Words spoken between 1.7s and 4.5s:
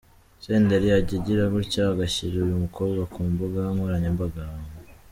agashyira uyu mukobwa ku mbuga nkoranyambaga.